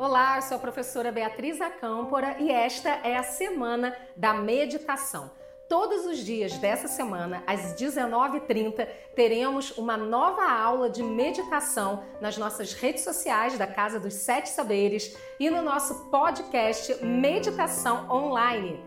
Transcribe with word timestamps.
Olá, 0.00 0.40
sou 0.40 0.56
a 0.56 0.58
professora 0.58 1.12
Beatriz 1.12 1.60
Acâmpora 1.60 2.36
e 2.38 2.50
esta 2.50 2.88
é 2.88 3.18
a 3.18 3.22
semana 3.22 3.94
da 4.16 4.32
meditação. 4.32 5.30
Todos 5.68 6.06
os 6.06 6.24
dias 6.24 6.56
dessa 6.56 6.88
semana, 6.88 7.44
às 7.46 7.74
19h30, 7.74 8.88
teremos 9.14 9.76
uma 9.76 9.98
nova 9.98 10.50
aula 10.50 10.88
de 10.88 11.02
meditação 11.02 12.02
nas 12.18 12.38
nossas 12.38 12.72
redes 12.72 13.04
sociais 13.04 13.58
da 13.58 13.66
Casa 13.66 14.00
dos 14.00 14.14
Sete 14.14 14.48
Saberes 14.48 15.14
e 15.38 15.50
no 15.50 15.60
nosso 15.60 16.10
podcast 16.10 17.04
Meditação 17.04 18.10
Online. 18.10 18.82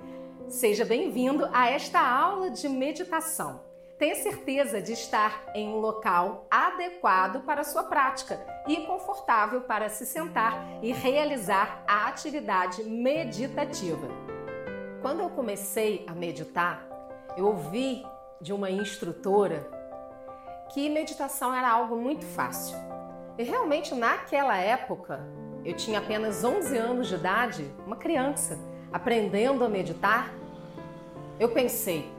Seja 0.49 0.83
bem-vindo 0.83 1.47
a 1.53 1.69
esta 1.69 1.99
aula 1.99 2.49
de 2.49 2.67
meditação. 2.67 3.72
Tenha 4.03 4.15
certeza 4.15 4.81
de 4.81 4.91
estar 4.91 5.45
em 5.55 5.69
um 5.69 5.77
local 5.77 6.45
adequado 6.51 7.41
para 7.45 7.61
a 7.61 7.63
sua 7.63 7.83
prática 7.83 8.37
e 8.67 8.85
confortável 8.85 9.61
para 9.61 9.87
se 9.87 10.05
sentar 10.05 10.61
e 10.81 10.91
realizar 10.91 11.81
a 11.87 12.09
atividade 12.09 12.83
meditativa. 12.83 14.05
Quando 15.01 15.21
eu 15.21 15.29
comecei 15.29 16.05
a 16.05 16.11
meditar, 16.13 16.85
eu 17.37 17.45
ouvi 17.45 18.05
de 18.41 18.51
uma 18.51 18.69
instrutora 18.69 19.65
que 20.73 20.89
meditação 20.89 21.55
era 21.55 21.71
algo 21.71 21.95
muito 21.95 22.25
fácil. 22.25 22.75
E 23.37 23.43
realmente 23.43 23.95
naquela 23.95 24.57
época, 24.57 25.25
eu 25.63 25.73
tinha 25.77 25.99
apenas 25.99 26.43
11 26.43 26.77
anos 26.77 27.07
de 27.07 27.15
idade, 27.15 27.73
uma 27.87 27.95
criança, 27.95 28.59
aprendendo 28.91 29.63
a 29.63 29.69
meditar. 29.69 30.29
Eu 31.39 31.53
pensei, 31.53 32.11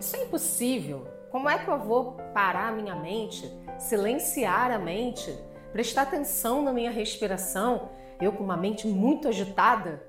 isso 0.00 0.16
é 0.16 0.24
impossível. 0.24 1.19
Como 1.30 1.48
é 1.48 1.58
que 1.58 1.70
eu 1.70 1.78
vou 1.78 2.16
parar 2.34 2.70
a 2.70 2.72
minha 2.72 2.96
mente, 2.96 3.48
silenciar 3.78 4.72
a 4.72 4.80
mente, 4.80 5.32
prestar 5.72 6.02
atenção 6.02 6.60
na 6.60 6.72
minha 6.72 6.90
respiração, 6.90 7.90
eu 8.20 8.32
com 8.32 8.42
uma 8.42 8.56
mente 8.56 8.88
muito 8.88 9.28
agitada? 9.28 10.02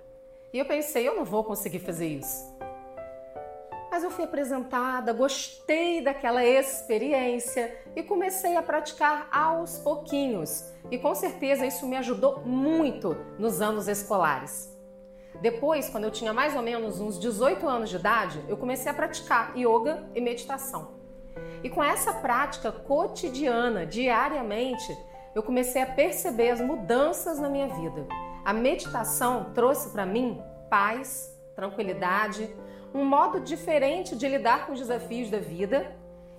E 0.51 0.57
eu 0.57 0.65
pensei, 0.65 1.07
eu 1.07 1.15
não 1.15 1.23
vou 1.23 1.43
conseguir 1.43 1.77
fazer 1.77 2.07
isso. 2.07 2.51
Mas 3.91 4.03
eu 4.03 4.09
fui 4.09 4.23
apresentada, 4.23 5.13
gostei 5.13 6.03
daquela 6.03 6.43
experiência 6.43 7.71
e 7.95 8.01
comecei 8.01 8.57
a 8.57 8.63
praticar 8.63 9.27
aos 9.31 9.77
pouquinhos. 9.77 10.73
E 10.89 10.97
com 10.97 11.13
certeza 11.13 11.67
isso 11.67 11.85
me 11.85 11.97
ajudou 11.97 12.39
muito 12.39 13.15
nos 13.37 13.61
anos 13.61 13.87
escolares. 13.87 14.75
Depois, 15.39 15.87
quando 15.87 16.05
eu 16.05 16.11
tinha 16.11 16.33
mais 16.33 16.55
ou 16.55 16.63
menos 16.63 16.99
uns 16.99 17.19
18 17.19 17.67
anos 17.67 17.91
de 17.91 17.97
idade, 17.97 18.43
eu 18.47 18.57
comecei 18.57 18.91
a 18.91 18.95
praticar 18.95 19.55
yoga 19.55 20.09
e 20.15 20.19
meditação. 20.19 21.00
E 21.63 21.69
com 21.69 21.83
essa 21.83 22.13
prática 22.13 22.71
cotidiana, 22.71 23.85
diariamente, 23.85 24.97
eu 25.35 25.43
comecei 25.43 25.81
a 25.81 25.85
perceber 25.85 26.49
as 26.49 26.61
mudanças 26.61 27.39
na 27.39 27.49
minha 27.49 27.67
vida. 27.67 28.07
A 28.43 28.51
meditação 28.51 29.51
trouxe 29.53 29.89
para 29.89 30.05
mim 30.05 30.41
paz, 30.69 31.37
tranquilidade, 31.55 32.49
um 32.93 33.05
modo 33.05 33.39
diferente 33.39 34.15
de 34.15 34.27
lidar 34.27 34.65
com 34.65 34.73
os 34.73 34.79
desafios 34.79 35.29
da 35.29 35.37
vida. 35.37 35.95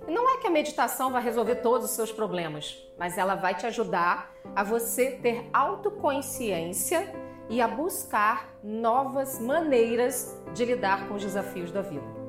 E 0.07 0.11
não 0.11 0.29
é 0.29 0.39
que 0.39 0.47
a 0.49 0.51
meditação 0.51 1.13
vai 1.13 1.23
resolver 1.23 1.57
todos 1.57 1.89
os 1.89 1.93
seus 1.93 2.11
problemas, 2.11 2.77
mas 2.99 3.17
ela 3.17 3.37
vai 3.37 3.55
te 3.55 3.67
ajudar 3.67 4.35
a 4.55 4.65
você 4.65 5.13
ter 5.13 5.49
autoconsciência 5.53 7.15
e 7.49 7.61
a 7.61 7.69
buscar 7.69 8.59
novas 8.63 9.39
maneiras 9.39 10.37
de 10.53 10.65
lidar 10.65 11.07
com 11.07 11.15
os 11.15 11.23
desafios 11.23 11.71
da 11.71 11.83
vida. 11.83 12.22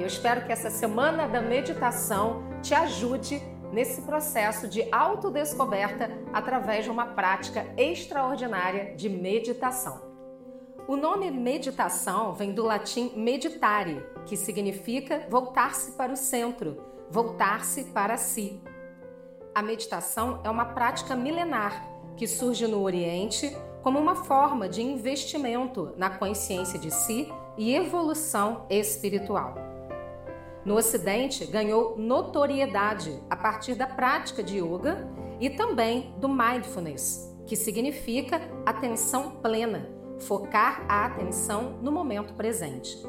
Eu 0.00 0.06
espero 0.06 0.46
que 0.46 0.50
essa 0.50 0.70
semana 0.70 1.28
da 1.28 1.42
meditação 1.42 2.42
te 2.62 2.72
ajude 2.72 3.38
nesse 3.70 4.00
processo 4.00 4.66
de 4.66 4.88
autodescoberta 4.90 6.10
através 6.32 6.86
de 6.86 6.90
uma 6.90 7.08
prática 7.08 7.66
extraordinária 7.76 8.94
de 8.96 9.10
meditação. 9.10 10.00
O 10.88 10.96
nome 10.96 11.30
meditação 11.30 12.32
vem 12.32 12.54
do 12.54 12.64
latim 12.64 13.12
meditare, 13.14 14.02
que 14.24 14.38
significa 14.38 15.26
voltar-se 15.28 15.92
para 15.92 16.14
o 16.14 16.16
centro, 16.16 16.82
voltar-se 17.10 17.84
para 17.84 18.16
si. 18.16 18.58
A 19.54 19.60
meditação 19.60 20.40
é 20.42 20.48
uma 20.48 20.64
prática 20.64 21.14
milenar 21.14 21.86
que 22.16 22.26
surge 22.26 22.66
no 22.66 22.80
Oriente 22.80 23.54
como 23.82 23.98
uma 23.98 24.14
forma 24.14 24.66
de 24.66 24.80
investimento 24.80 25.92
na 25.98 26.08
consciência 26.08 26.78
de 26.78 26.90
si 26.90 27.30
e 27.58 27.74
evolução 27.74 28.64
espiritual. 28.70 29.69
No 30.64 30.76
Ocidente, 30.76 31.46
ganhou 31.46 31.96
notoriedade 31.96 33.18
a 33.30 33.36
partir 33.36 33.74
da 33.74 33.86
prática 33.86 34.42
de 34.42 34.58
yoga 34.58 35.08
e 35.40 35.48
também 35.48 36.14
do 36.18 36.28
mindfulness, 36.28 37.34
que 37.46 37.56
significa 37.56 38.40
atenção 38.66 39.36
plena, 39.36 39.88
focar 40.18 40.84
a 40.86 41.06
atenção 41.06 41.78
no 41.80 41.90
momento 41.90 42.34
presente. 42.34 43.02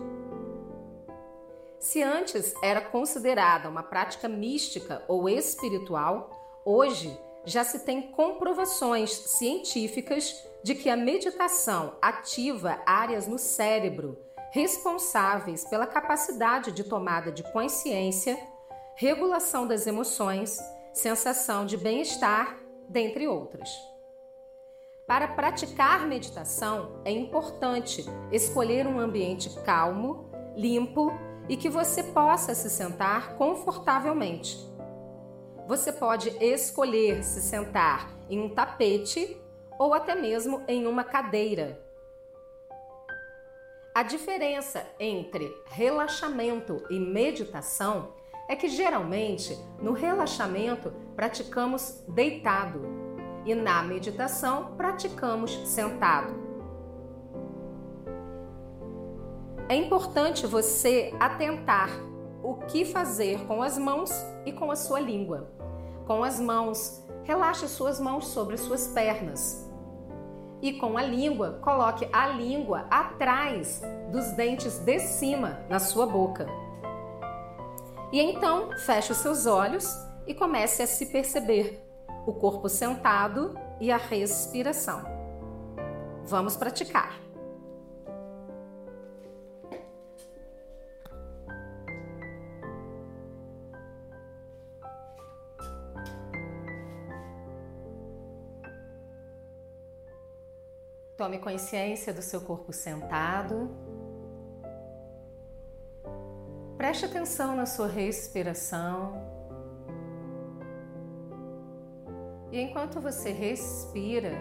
Se 1.78 2.02
antes 2.02 2.54
era 2.64 2.80
considerada 2.80 3.68
uma 3.68 3.84
prática 3.84 4.30
mística 4.30 5.04
ou 5.08 5.28
espiritual, 5.28 6.30
hoje 6.64 7.12
já 7.44 7.64
se 7.64 7.80
tem 7.80 8.12
comprovações 8.12 9.12
científicas 9.12 10.48
de 10.64 10.76
que 10.76 10.90
a 10.90 10.96
meditação 10.96 11.96
ativa 12.02 12.80
áreas 12.86 13.28
no 13.28 13.40
cérebro 13.40 14.18
responsáveis 14.52 15.66
pela 15.66 15.88
capacidade 15.88 16.72
de 16.72 16.84
tomada 16.84 17.32
de 17.32 17.42
consciência, 17.52 18.38
regulação 18.96 19.66
das 19.66 19.88
emoções, 19.88 20.60
sensação 20.94 21.66
de 21.66 21.78
bem-estar, 21.78 22.58
dentre 22.88 23.28
outras. 23.28 23.70
Para 25.08 25.28
praticar 25.30 26.06
meditação, 26.06 27.02
é 27.04 27.12
importante 27.12 28.06
escolher 28.32 28.86
um 28.86 29.00
ambiente 29.00 29.50
calmo, 29.62 30.30
limpo 30.56 31.12
e 31.50 31.58
que 31.58 31.70
você 31.70 32.04
possa 32.04 32.54
se 32.54 32.70
sentar 32.70 33.36
confortavelmente. 33.36 34.58
Você 35.68 35.94
pode 35.94 36.30
escolher 36.44 37.24
se 37.24 37.42
sentar 37.42 38.10
em 38.30 38.40
um 38.40 38.50
tapete 38.50 39.38
ou 39.80 39.94
até 39.94 40.14
mesmo 40.16 40.62
em 40.68 40.86
uma 40.86 41.04
cadeira. 41.04 41.91
A 43.94 44.04
diferença 44.04 44.88
entre 44.98 45.54
relaxamento 45.66 46.82
e 46.90 46.98
meditação 46.98 48.14
é 48.48 48.56
que 48.56 48.70
geralmente 48.70 49.54
no 49.82 49.92
relaxamento 49.92 50.94
praticamos 51.14 52.02
deitado 52.08 52.82
e 53.46 53.54
na 53.54 53.84
meditação 53.84 54.76
praticamos 54.78 55.52
sentado. 55.68 56.34
É 59.68 59.76
importante 59.76 60.48
você 60.48 61.14
atentar 61.20 61.90
o 62.42 62.56
que 62.68 62.86
fazer 62.86 63.46
com 63.46 63.62
as 63.62 63.78
mãos 63.78 64.10
e 64.46 64.54
com 64.54 64.72
a 64.72 64.76
sua 64.78 65.02
língua. 65.02 65.52
Com 66.08 66.24
as 66.24 66.40
mãos, 66.40 67.06
relaxe 67.24 67.68
suas 67.68 68.00
mãos 68.00 68.28
sobre 68.28 68.56
suas 68.56 68.88
pernas. 68.88 69.70
E 70.62 70.74
com 70.74 70.98
a 70.98 71.02
língua, 71.02 71.60
coloque 71.62 72.08
a 72.14 72.28
língua 72.28 72.86
atrás 72.90 73.82
dos 74.12 74.32
dentes 74.34 74.78
de 74.80 75.00
cima 75.00 75.60
na 75.68 75.80
sua 75.80 76.06
boca. 76.06 76.48
E 78.12 78.20
então, 78.20 78.70
feche 78.78 79.12
os 79.12 79.18
seus 79.20 79.46
olhos 79.46 79.88
e 80.28 80.34
comece 80.34 80.84
a 80.84 80.88
se 80.88 81.08
perceber 81.08 81.82
o 82.28 82.34
corpo 82.34 82.70
sentado 82.70 83.56
e 83.80 83.92
a 83.92 83.98
respiração. 83.98 85.04
Vamos 86.26 86.56
praticar. 86.56 87.31
Tome 101.22 101.38
consciência 101.38 102.12
do 102.12 102.22
seu 102.24 102.42
corpo 102.42 102.74
sentado. 102.74 103.70
Preste 106.76 107.06
atenção 107.06 107.56
na 107.56 107.68
sua 107.68 107.86
respiração. 107.86 109.22
E 112.52 112.60
enquanto 112.60 113.00
você 113.00 113.32
respira, 113.32 114.32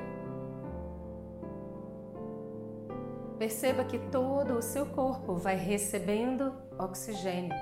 perceba 3.39 3.85
que 3.85 3.99
todo 4.11 4.55
o 4.55 4.63
seu 4.63 4.87
corpo 4.87 5.35
vai 5.35 5.57
recebendo 5.57 6.51
oxigênio. 6.79 7.55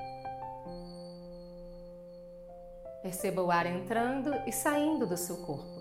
Perceba 3.03 3.43
o 3.43 3.51
ar 3.51 3.67
entrando 3.67 4.33
e 4.47 4.53
saindo 4.53 5.09
do 5.09 5.17
seu 5.17 5.39
corpo. 5.39 5.78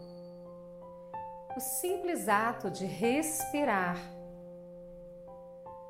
O 1.58 1.60
simples 1.60 2.30
ato 2.30 2.70
de 2.70 2.86
respirar 2.86 3.98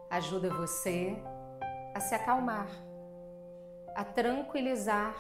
ajuda 0.10 0.50
você 0.50 1.14
a 1.94 2.00
se 2.00 2.16
acalmar, 2.16 2.70
a 3.94 4.06
tranquilizar 4.06 5.14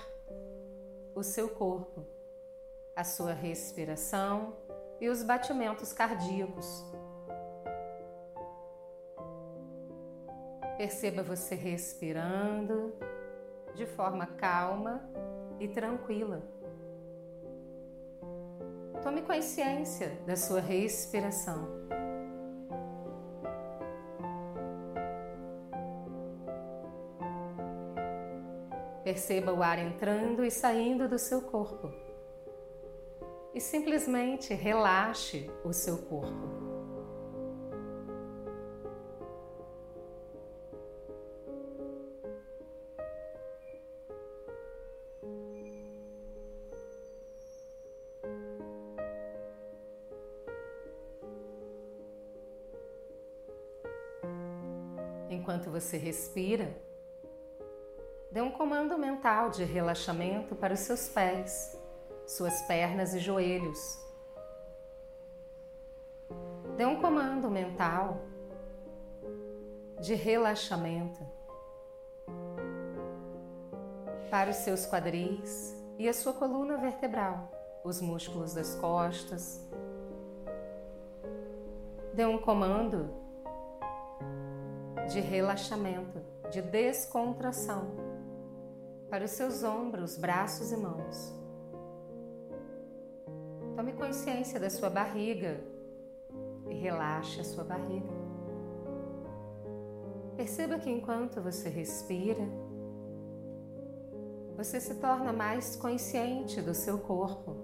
o 1.13 1.21
seu 1.21 1.49
corpo, 1.49 2.07
a 2.95 3.03
sua 3.03 3.33
respiração 3.33 4.55
e 5.01 5.09
os 5.09 5.21
batimentos 5.21 5.91
cardíacos. 5.91 6.85
Perceba 10.77 11.23
você 11.23 11.55
respirando 11.55 12.95
de 13.75 13.85
forma 13.85 14.25
calma 14.25 15.03
e 15.59 15.67
tranquila. 15.67 16.41
Tome 19.07 19.21
consciência 19.21 20.19
da 20.27 20.35
sua 20.35 20.59
respiração. 20.59 21.65
Perceba 29.05 29.53
o 29.53 29.63
ar 29.63 29.79
entrando 29.79 30.43
e 30.43 30.51
saindo 30.51 31.07
do 31.07 31.17
seu 31.17 31.41
corpo. 31.41 31.89
E 33.53 33.61
simplesmente 33.61 34.53
relaxe 34.53 35.49
o 35.63 35.71
seu 35.71 35.99
corpo. 35.99 36.56
Enquanto 55.47 55.71
você 55.71 55.95
respira, 55.95 56.75
dê 58.29 58.41
um 58.41 58.51
comando 58.51 58.97
mental 58.97 59.49
de 59.49 59.63
relaxamento 59.63 60.53
para 60.57 60.73
os 60.73 60.81
seus 60.81 61.07
pés, 61.07 61.73
suas 62.27 62.63
pernas 62.63 63.13
e 63.13 63.19
joelhos. 63.19 63.97
Dê 66.75 66.85
um 66.85 66.99
comando 66.99 67.49
mental 67.49 68.19
de 70.01 70.15
relaxamento 70.15 71.25
para 74.29 74.49
os 74.49 74.57
seus 74.57 74.85
quadris 74.85 75.73
e 75.97 76.09
a 76.09 76.13
sua 76.13 76.33
coluna 76.33 76.75
vertebral, 76.75 77.49
os 77.85 78.01
músculos 78.01 78.53
das 78.53 78.75
costas. 78.75 79.65
Dê 82.13 82.25
um 82.25 82.37
comando 82.37 83.26
de 85.07 85.19
relaxamento, 85.19 86.21
de 86.51 86.61
descontração 86.61 87.95
para 89.09 89.23
os 89.23 89.31
seus 89.31 89.63
ombros, 89.63 90.17
braços 90.17 90.71
e 90.71 90.77
mãos. 90.77 91.33
Tome 93.75 93.93
consciência 93.93 94.59
da 94.59 94.69
sua 94.69 94.89
barriga 94.89 95.61
e 96.69 96.73
relaxe 96.75 97.39
a 97.39 97.43
sua 97.43 97.63
barriga. 97.63 98.09
Perceba 100.35 100.77
que 100.77 100.89
enquanto 100.89 101.41
você 101.41 101.69
respira, 101.69 102.43
você 104.55 104.79
se 104.79 104.95
torna 104.95 105.31
mais 105.31 105.75
consciente 105.75 106.61
do 106.61 106.73
seu 106.73 106.97
corpo. 106.97 107.55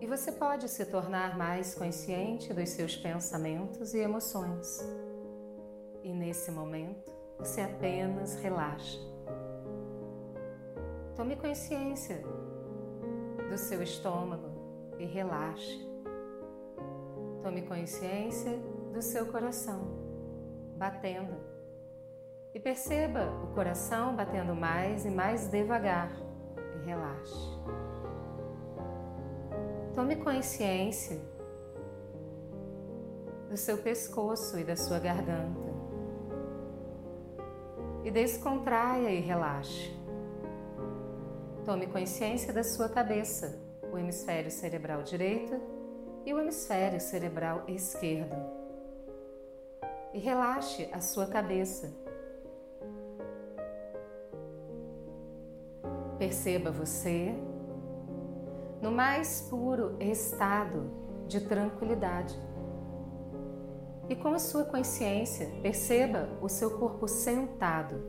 E 0.00 0.06
você 0.06 0.32
pode 0.32 0.68
se 0.68 0.84
tornar 0.86 1.36
mais 1.36 1.74
consciente 1.74 2.52
dos 2.52 2.70
seus 2.70 2.96
pensamentos 2.96 3.94
e 3.94 3.98
emoções. 3.98 4.80
E 6.02 6.12
nesse 6.12 6.50
momento, 6.50 7.12
você 7.38 7.60
apenas 7.60 8.34
relaxa. 8.36 8.98
Tome 11.14 11.36
consciência 11.36 12.22
do 13.48 13.56
seu 13.56 13.82
estômago 13.82 14.96
e 14.98 15.04
relaxe. 15.04 15.88
Tome 17.42 17.62
consciência 17.62 18.58
do 18.92 19.00
seu 19.00 19.26
coração 19.26 19.80
batendo. 20.76 21.36
E 22.52 22.58
perceba 22.58 23.30
o 23.44 23.54
coração 23.54 24.16
batendo 24.16 24.54
mais 24.54 25.06
e 25.06 25.10
mais 25.10 25.48
devagar 25.48 26.10
e 26.56 26.84
relaxe. 26.84 27.60
Tome 29.94 30.16
consciência 30.16 31.20
do 33.48 33.56
seu 33.56 33.78
pescoço 33.78 34.58
e 34.58 34.64
da 34.64 34.76
sua 34.76 34.98
garganta 34.98 35.71
e 38.04 38.10
descontraia 38.10 39.10
e 39.10 39.20
relaxe. 39.20 39.92
Tome 41.64 41.86
consciência 41.86 42.52
da 42.52 42.64
sua 42.64 42.88
cabeça, 42.88 43.60
o 43.92 43.98
hemisfério 43.98 44.50
cerebral 44.50 45.02
direito 45.02 45.60
e 46.24 46.34
o 46.34 46.40
hemisfério 46.40 47.00
cerebral 47.00 47.64
esquerdo. 47.68 48.36
E 50.12 50.18
relaxe 50.18 50.88
a 50.92 51.00
sua 51.00 51.26
cabeça. 51.26 51.92
Perceba 56.18 56.70
você 56.70 57.34
no 58.80 58.90
mais 58.90 59.42
puro 59.42 59.96
estado 60.00 60.90
de 61.26 61.40
tranquilidade. 61.40 62.36
E 64.08 64.16
com 64.16 64.34
a 64.34 64.38
sua 64.38 64.64
consciência, 64.64 65.50
perceba 65.62 66.28
o 66.40 66.48
seu 66.48 66.78
corpo 66.78 67.06
sentado. 67.06 68.02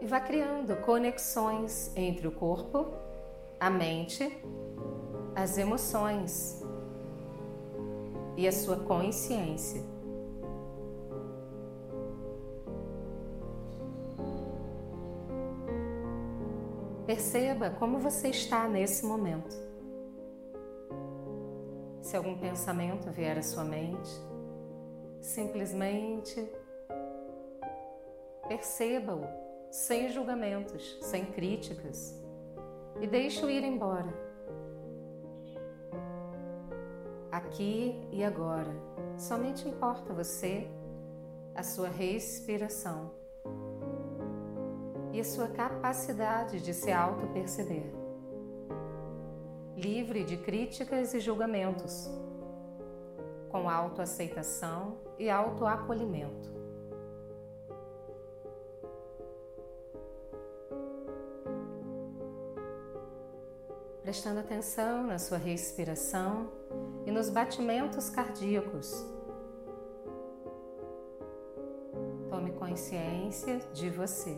E 0.00 0.06
vá 0.06 0.20
criando 0.20 0.76
conexões 0.76 1.94
entre 1.94 2.26
o 2.26 2.32
corpo, 2.32 2.86
a 3.60 3.68
mente, 3.68 4.42
as 5.36 5.58
emoções 5.58 6.62
e 8.36 8.48
a 8.48 8.52
sua 8.52 8.76
consciência. 8.76 9.82
Perceba 17.06 17.70
como 17.70 17.98
você 17.98 18.28
está 18.28 18.66
nesse 18.66 19.04
momento. 19.04 19.69
Se 22.10 22.16
algum 22.16 22.36
pensamento 22.36 23.08
vier 23.12 23.38
à 23.38 23.42
sua 23.42 23.62
mente, 23.62 24.10
simplesmente 25.20 26.44
perceba-o 28.48 29.24
sem 29.70 30.08
julgamentos, 30.08 30.98
sem 31.02 31.24
críticas 31.24 32.20
e 33.00 33.06
deixe-o 33.06 33.48
ir 33.48 33.62
embora. 33.62 34.12
Aqui 37.30 37.94
e 38.10 38.24
agora, 38.24 38.74
somente 39.16 39.68
importa 39.68 40.12
você, 40.12 40.66
a 41.54 41.62
sua 41.62 41.88
respiração 41.88 43.12
e 45.12 45.20
a 45.20 45.24
sua 45.24 45.46
capacidade 45.46 46.60
de 46.60 46.74
se 46.74 46.90
auto-perceber 46.90 47.99
livre 49.80 50.22
de 50.24 50.36
críticas 50.36 51.14
e 51.14 51.20
julgamentos, 51.20 52.10
com 53.48 53.68
autoaceitação 53.68 54.98
e 55.18 55.30
autoacolhimento. 55.30 56.50
Prestando 64.02 64.40
atenção 64.40 65.06
na 65.06 65.18
sua 65.18 65.38
respiração 65.38 66.50
e 67.06 67.10
nos 67.10 67.30
batimentos 67.30 68.10
cardíacos. 68.10 69.02
Tome 72.28 72.52
consciência 72.52 73.58
de 73.72 73.88
você. 73.88 74.36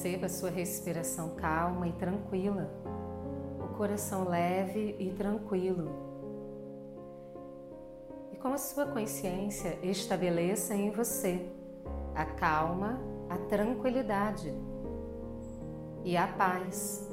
Perceba 0.00 0.24
a 0.24 0.30
sua 0.30 0.48
respiração 0.48 1.34
calma 1.34 1.86
e 1.86 1.92
tranquila, 1.92 2.70
o 3.62 3.76
coração 3.76 4.26
leve 4.26 4.96
e 4.98 5.10
tranquilo. 5.10 5.90
E 8.32 8.36
com 8.38 8.48
a 8.48 8.56
sua 8.56 8.86
consciência, 8.86 9.78
estabeleça 9.82 10.74
em 10.74 10.90
você 10.90 11.46
a 12.14 12.24
calma, 12.24 12.98
a 13.28 13.36
tranquilidade 13.36 14.54
e 16.02 16.16
a 16.16 16.28
paz. 16.28 17.06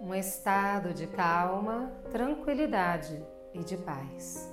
Um 0.00 0.12
estado 0.12 0.92
de 0.92 1.06
calma, 1.06 1.92
tranquilidade 2.10 3.24
e 3.54 3.62
de 3.62 3.76
paz. 3.76 4.52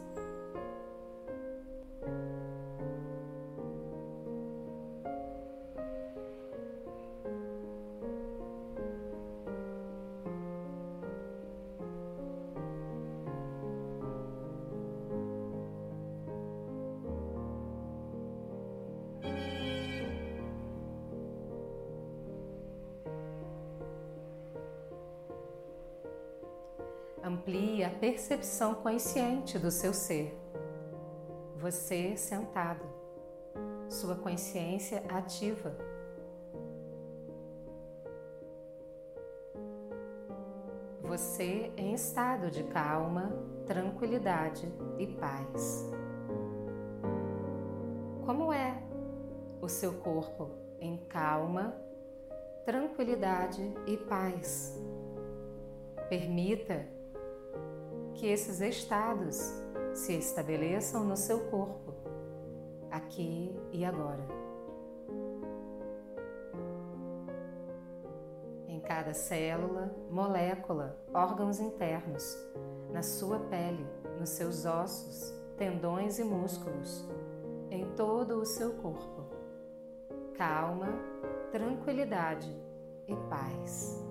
Percepção 28.07 28.73
consciente 28.73 29.59
do 29.59 29.69
seu 29.69 29.93
ser. 29.93 30.33
Você 31.57 32.15
sentado, 32.15 32.85
sua 33.89 34.15
consciência 34.15 35.03
ativa. 35.09 35.75
Você 41.01 41.69
em 41.75 41.93
estado 41.93 42.49
de 42.49 42.63
calma, 42.63 43.29
tranquilidade 43.65 44.73
e 44.97 45.07
paz. 45.07 45.91
Como 48.25 48.53
é 48.53 48.81
o 49.61 49.67
seu 49.67 49.95
corpo 49.95 50.49
em 50.79 50.95
calma, 51.09 51.75
tranquilidade 52.65 53.69
e 53.85 53.97
paz? 53.97 54.81
Permita 56.07 56.95
que 58.17 58.25
esses 58.25 58.59
estados 58.62 59.53
se 59.93 60.13
estabeleçam 60.13 61.03
no 61.03 61.15
seu 61.15 61.39
corpo, 61.51 61.93
aqui 62.89 63.55
e 63.71 63.86
agora. 63.86 64.25
Em 68.67 68.79
cada 68.79 69.13
célula, 69.13 69.95
molécula, 70.09 70.97
órgãos 71.13 71.59
internos, 71.59 72.36
na 72.91 73.03
sua 73.03 73.39
pele, 73.39 73.86
nos 74.19 74.29
seus 74.29 74.65
ossos, 74.65 75.31
tendões 75.55 76.17
e 76.17 76.24
músculos, 76.24 77.07
em 77.69 77.86
todo 77.95 78.39
o 78.39 78.45
seu 78.45 78.74
corpo. 78.74 79.27
Calma, 80.36 80.88
tranquilidade 81.51 82.51
e 83.07 83.15
paz. 83.29 84.06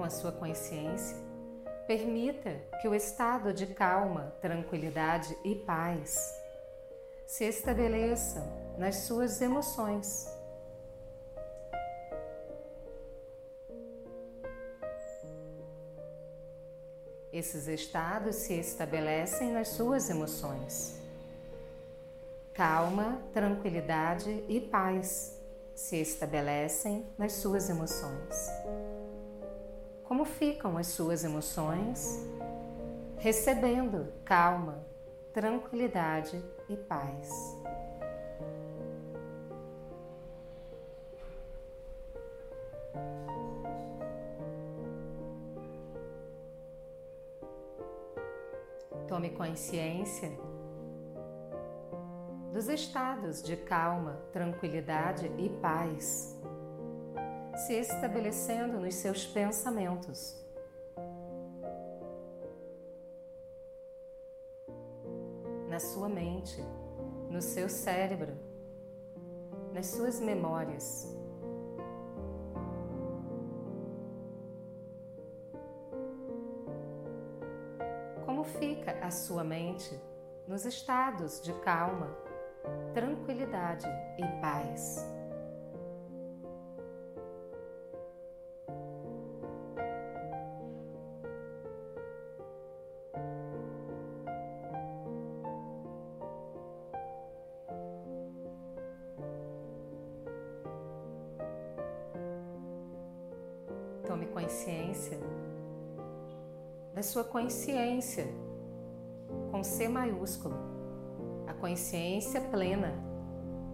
Com 0.00 0.04
a 0.04 0.08
sua 0.08 0.32
consciência, 0.32 1.14
permita 1.86 2.56
que 2.80 2.88
o 2.88 2.94
estado 2.94 3.52
de 3.52 3.66
calma, 3.66 4.34
tranquilidade 4.40 5.36
e 5.44 5.54
paz 5.54 6.34
se 7.26 7.44
estabeleça 7.44 8.42
nas 8.78 8.96
suas 9.00 9.42
emoções. 9.42 10.26
Esses 17.30 17.68
estados 17.68 18.36
se 18.36 18.54
estabelecem 18.54 19.52
nas 19.52 19.68
suas 19.68 20.08
emoções. 20.08 20.98
Calma, 22.54 23.20
tranquilidade 23.34 24.30
e 24.48 24.62
paz 24.62 25.38
se 25.74 26.00
estabelecem 26.00 27.06
nas 27.18 27.34
suas 27.34 27.68
emoções. 27.68 28.79
Como 30.10 30.24
ficam 30.24 30.76
as 30.76 30.88
suas 30.88 31.22
emoções? 31.22 32.28
Recebendo 33.18 34.12
calma, 34.24 34.84
tranquilidade 35.32 36.42
e 36.68 36.76
paz. 36.76 37.56
Tome 49.06 49.30
consciência 49.30 50.32
dos 52.52 52.68
estados 52.68 53.44
de 53.44 53.56
calma, 53.56 54.20
tranquilidade 54.32 55.30
e 55.38 55.48
paz 55.48 56.39
se 57.56 57.74
estabelecendo 57.74 58.80
nos 58.80 58.94
seus 58.94 59.26
pensamentos. 59.26 60.36
Na 65.68 65.78
sua 65.78 66.08
mente, 66.08 66.62
no 67.28 67.40
seu 67.40 67.68
cérebro, 67.68 68.32
nas 69.72 69.86
suas 69.86 70.20
memórias. 70.20 71.16
Como 78.24 78.44
fica 78.44 78.92
a 79.00 79.10
sua 79.10 79.44
mente 79.44 80.00
nos 80.46 80.64
estados 80.64 81.40
de 81.40 81.52
calma, 81.60 82.16
tranquilidade 82.94 83.86
e 84.18 84.40
paz? 84.40 85.19
Sua 107.10 107.24
consciência 107.24 108.28
com 109.50 109.64
C 109.64 109.88
maiúsculo, 109.88 110.54
a 111.44 111.52
consciência 111.52 112.40
plena, 112.40 112.94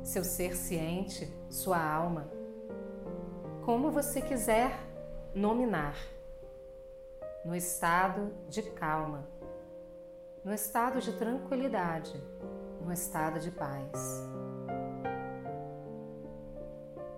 seu 0.03 0.25
ser 0.25 0.57
ciente, 0.57 1.31
sua 1.51 1.79
alma, 1.79 2.31
como 3.63 3.91
você 3.91 4.23
quiser 4.23 4.73
nominar, 5.35 5.97
no 7.45 7.55
estado 7.55 8.33
de 8.49 8.63
calma, 8.63 9.29
no 10.43 10.55
estado 10.55 10.99
de 10.99 11.13
tranquilidade, 11.13 12.19
no 12.81 12.91
estado 12.91 13.39
de 13.39 13.51
paz. 13.51 14.25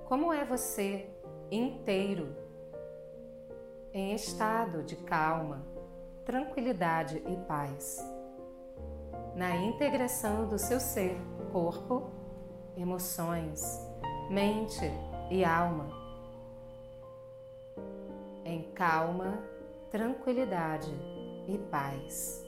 Como 0.07 0.33
é 0.33 0.45
você 0.45 1.09
inteiro 1.49 2.35
em 3.93 4.15
estado 4.15 4.83
de 4.83 4.97
calma, 4.97 5.78
tranquilidade 6.29 7.23
e 7.27 7.37
paz. 7.47 8.07
Na 9.35 9.57
integração 9.57 10.47
do 10.47 10.59
seu 10.59 10.79
ser, 10.79 11.17
corpo, 11.51 12.11
emoções, 12.77 13.63
mente 14.29 14.93
e 15.31 15.43
alma. 15.43 15.89
Em 18.45 18.63
calma, 18.75 19.43
tranquilidade 19.91 20.93
e 21.49 21.57
paz. 21.71 22.45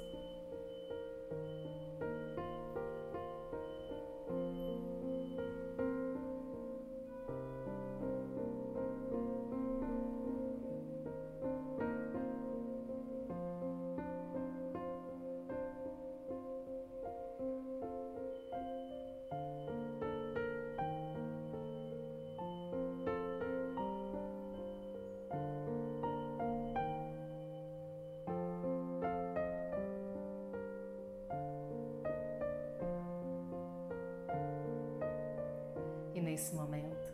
Nesse 36.21 36.55
momento. 36.55 37.11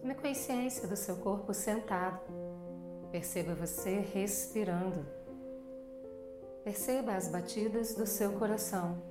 Tome 0.00 0.14
consciência 0.14 0.86
do 0.86 0.96
seu 0.96 1.16
corpo 1.16 1.52
sentado. 1.54 2.20
Perceba 3.10 3.54
você 3.54 4.00
respirando. 4.00 5.06
Perceba 6.62 7.14
as 7.14 7.28
batidas 7.28 7.94
do 7.94 8.06
seu 8.06 8.32
coração. 8.32 9.02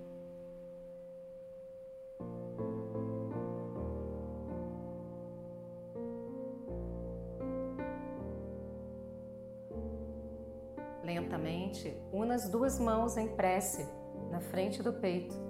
Lentamente, 11.03 11.97
una 12.11 12.35
as 12.35 12.49
duas 12.49 12.77
mãos 12.79 13.17
em 13.17 13.27
prece 13.29 13.87
na 14.29 14.41
frente 14.41 14.83
do 14.83 14.93
peito 14.93 15.46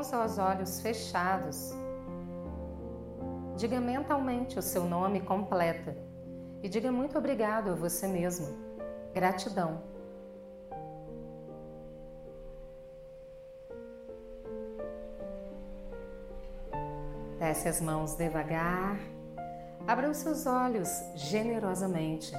com 0.00 0.04
seus 0.04 0.38
olhos 0.38 0.80
fechados, 0.80 1.74
Diga 3.54 3.78
mentalmente 3.78 4.58
o 4.58 4.62
seu 4.62 4.84
nome 4.86 5.20
completo 5.20 5.94
e 6.62 6.68
diga 6.70 6.90
muito 6.90 7.18
obrigado 7.18 7.68
a 7.68 7.74
você 7.74 8.06
mesmo. 8.06 8.46
Gratidão. 9.12 9.82
Desce 17.38 17.68
as 17.68 17.82
mãos 17.82 18.14
devagar. 18.14 18.98
Abra 19.86 20.08
os 20.08 20.16
seus 20.16 20.46
olhos 20.46 20.88
generosamente. 21.14 22.32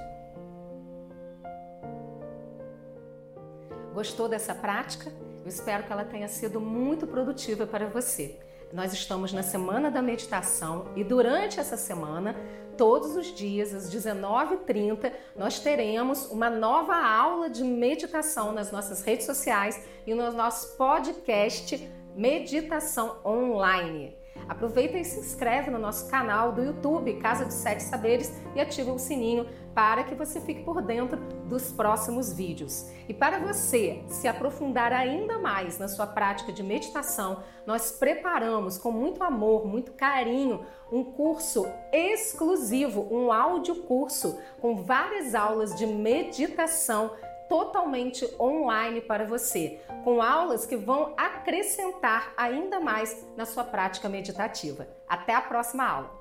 Gostou 3.94 4.27
dessa 4.27 4.56
prática? 4.56 5.12
Eu 5.41 5.48
espero 5.48 5.83
que 5.83 5.91
ela 5.91 6.05
tenha 6.05 6.27
sido 6.27 6.62
muito 6.62 7.07
produtiva 7.07 7.65
para 7.65 7.88
você. 7.88 8.39
Nós 8.71 8.93
estamos 8.93 9.33
na 9.33 9.43
semana 9.43 9.91
da 9.91 10.01
meditação 10.01 10.86
e 10.95 11.03
durante 11.03 11.60
essa 11.60 11.75
semana, 11.75 12.36
todos 12.77 13.17
os 13.17 13.33
dias 13.36 13.74
às 13.74 13.93
19h30, 13.93 15.12
nós 15.36 15.60
teremos 15.60 16.31
uma 16.31 16.50
nova 16.50 16.95
aula 16.95 17.50
de 17.50 17.63
meditação 17.63 18.53
nas 18.53 18.71
nossas 18.71 19.03
redes 19.03 19.25
sociais 19.25 19.83
e 20.07 20.13
no 20.13 20.31
nosso 20.31 20.77
podcast 20.77 21.89
Meditação 22.15 23.17
Online. 23.25 24.20
Aproveita 24.48 24.98
e 24.98 25.05
se 25.05 25.19
inscreve 25.19 25.71
no 25.71 25.79
nosso 25.79 26.10
canal 26.10 26.51
do 26.51 26.63
YouTube 26.63 27.13
Casa 27.15 27.45
dos 27.45 27.55
Sete 27.55 27.83
Saberes 27.83 28.31
e 28.55 28.62
ativa 28.62 28.91
o 28.91 29.00
sininho 29.00 29.48
para 29.74 30.03
que 30.03 30.15
você 30.15 30.41
fique 30.41 30.63
por 30.63 30.81
dentro 30.81 31.17
dos 31.45 31.71
próximos 31.71 32.33
vídeos. 32.33 32.89
E 33.07 33.13
para 33.13 33.39
você 33.39 34.03
se 34.07 34.27
aprofundar 34.27 34.91
ainda 34.91 35.39
mais 35.39 35.77
na 35.77 35.88
sua 35.88 36.05
prática 36.05 36.51
de 36.51 36.62
meditação, 36.62 37.43
nós 37.65 37.91
preparamos 37.91 38.77
com 38.77 38.91
muito 38.91 39.24
amor, 39.24 39.65
muito 39.65 39.93
carinho, 39.93 40.65
um 40.91 41.03
curso 41.03 41.65
exclusivo, 41.91 43.07
um 43.12 43.31
áudio 43.31 43.83
curso 43.83 44.39
com 44.60 44.83
várias 44.83 45.33
aulas 45.33 45.74
de 45.75 45.86
meditação 45.88 47.12
totalmente 47.51 48.25
online 48.39 49.01
para 49.01 49.25
você, 49.25 49.81
com 50.05 50.22
aulas 50.22 50.65
que 50.65 50.77
vão 50.77 51.13
acrescentar 51.17 52.31
ainda 52.38 52.79
mais 52.79 53.27
na 53.36 53.46
sua 53.46 53.65
prática 53.65 54.08
meditativa. 54.08 54.88
Até 55.05 55.36
a 55.36 55.41
próxima 55.41 55.86
aula! 55.86 56.20